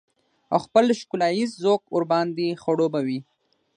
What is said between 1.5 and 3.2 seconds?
ذوق ورباندې خړوبه وي.